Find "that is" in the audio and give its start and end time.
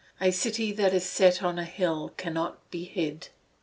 0.71-1.03